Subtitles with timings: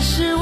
[0.00, 0.39] 是我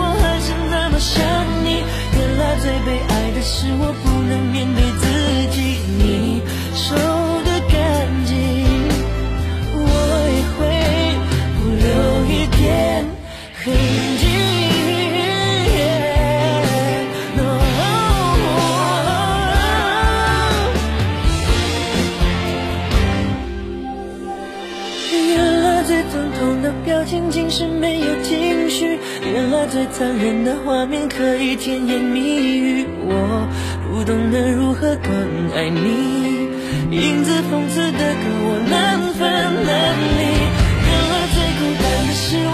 [29.93, 32.87] 残忍的画面可以甜言蜜语。
[33.01, 33.49] 我
[33.91, 35.13] 不懂得如何更
[35.55, 36.49] 爱你，
[36.91, 39.21] 影子讽刺的歌我难分
[39.65, 40.21] 难离。
[40.87, 42.53] 原来最孤单的是我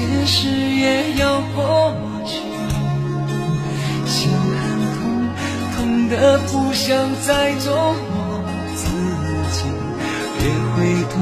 [0.00, 1.92] 现实也要过
[2.24, 2.40] 去。
[4.06, 4.64] 心很
[4.96, 4.98] 痛，
[5.76, 6.96] 痛得不想
[7.26, 8.16] 再做我
[8.74, 8.82] 自
[9.52, 9.58] 己，
[10.38, 10.40] 别
[10.72, 10.78] 回
[11.10, 11.12] 头，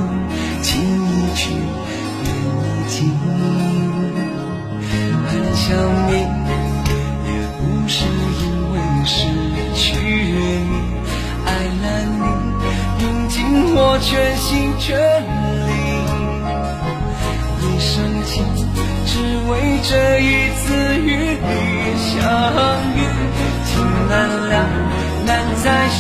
[0.63, 1.51] 情已去，
[2.23, 2.95] 缘已尽。
[5.27, 5.67] 很想
[6.07, 6.11] 你，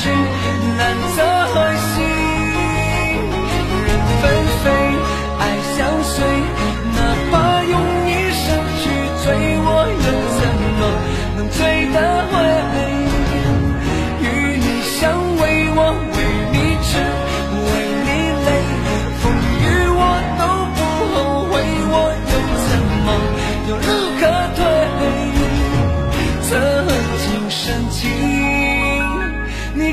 [0.00, 0.09] 去，
[0.78, 0.81] 难
[1.16, 1.19] 再
[1.91, 1.92] 续。
[3.84, 3.88] 人
[4.20, 4.22] 纷
[4.62, 4.64] 飞，
[5.41, 5.42] 爱
[5.75, 6.14] 相随，
[6.94, 6.98] 哪
[7.31, 7.32] 怕
[7.64, 7.75] 用
[8.06, 8.44] 一生
[8.81, 8.82] 去
[9.25, 9.26] 追，
[9.60, 9.69] 我
[10.04, 10.06] 又
[10.38, 10.41] 怎
[10.78, 10.81] 么
[11.37, 11.58] 能追
[11.92, 11.98] 得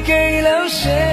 [0.06, 1.05] 给了谁？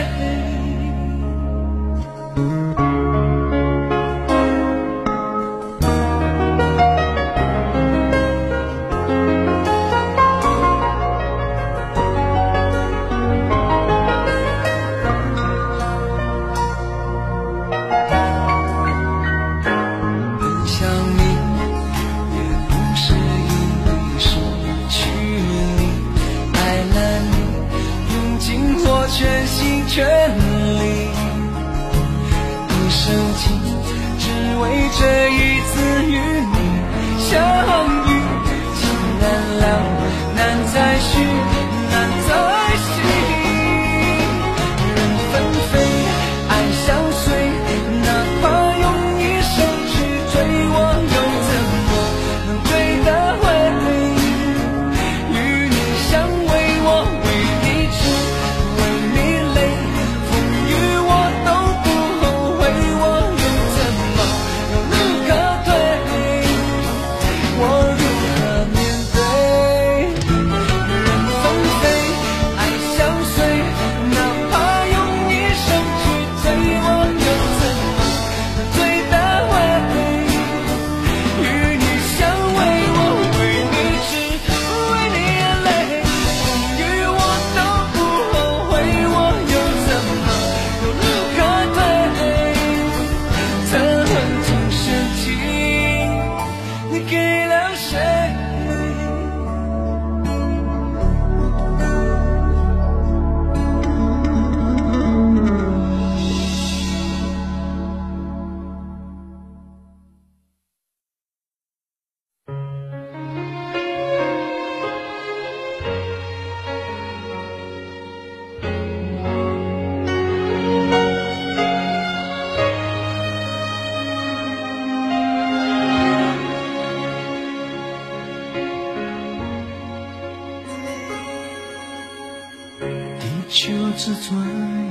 [133.94, 134.34] 自转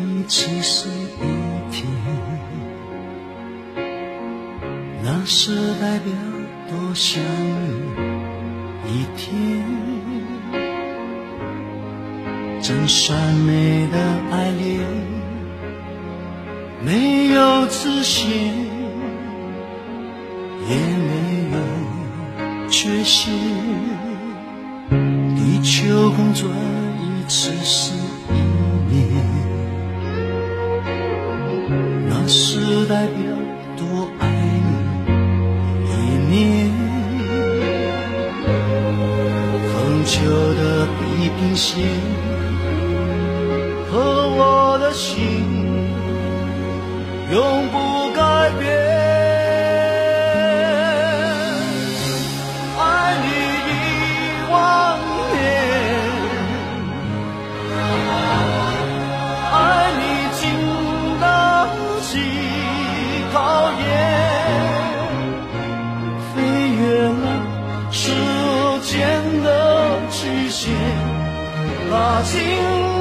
[0.07, 1.83] 一次是一天，
[5.03, 6.13] 那是代表
[6.69, 7.21] 多想
[8.85, 9.65] 你一天。
[12.61, 13.97] 真善美的
[14.31, 14.79] 爱恋，
[16.85, 18.29] 没有自信，
[20.69, 21.11] 也没
[21.51, 21.57] 有
[22.69, 23.33] 缺陷。
[25.35, 26.47] 地球公转
[27.01, 27.51] 一次
[32.91, 33.23] 代表
[33.77, 34.27] 多爱
[35.85, 36.71] 你一年。
[39.71, 40.19] 恒久
[40.55, 41.87] 的地平线
[43.89, 43.95] 和
[44.35, 45.15] 我的心
[47.31, 47.90] 永不
[71.91, 72.39] 拉近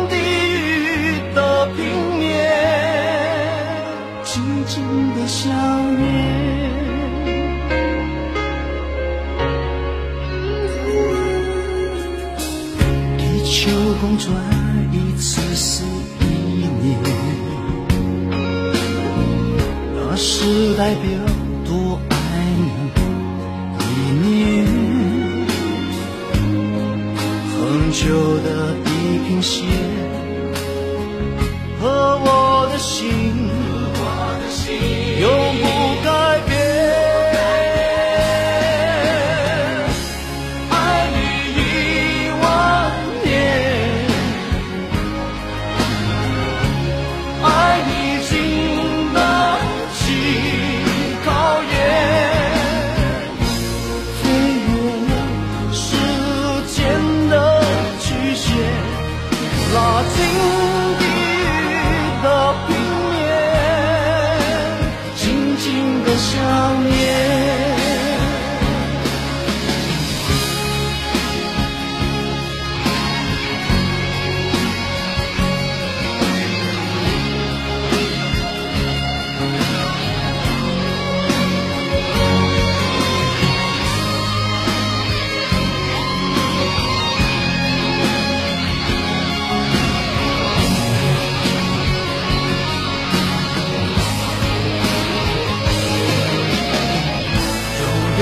[0.08, 1.78] 地狱的平
[2.18, 2.26] 面，
[4.24, 4.82] 静静
[5.14, 5.48] 的想
[5.96, 6.02] 念。
[13.16, 13.70] 地球
[14.00, 14.28] 公转
[14.92, 15.84] 一次是
[16.18, 16.24] 一
[16.82, 16.98] 年，
[19.94, 21.04] 那是代表
[21.64, 22.00] 多
[27.90, 29.66] 恒久的地平线
[31.80, 33.10] 和我的心，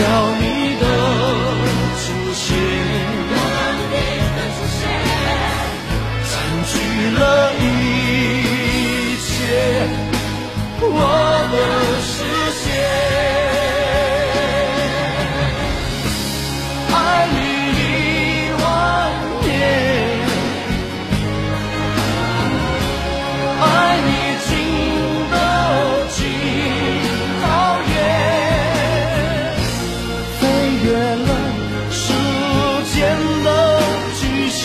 [0.00, 0.57] 要你。
[30.89, 31.31] 越了
[31.91, 32.15] 时
[32.95, 32.97] 间
[33.45, 33.49] 的
[34.19, 34.65] 局限，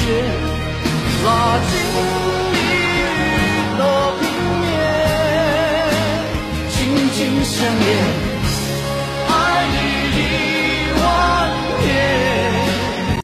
[1.26, 2.13] 拉近。